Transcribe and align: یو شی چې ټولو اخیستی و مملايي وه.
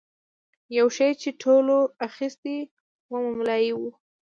یو 0.77 0.87
شی 0.97 1.11
چې 1.21 1.29
ټولو 1.43 1.77
اخیستی 2.07 2.57
و 3.09 3.11
مملايي 3.25 3.71
وه. 3.79 3.89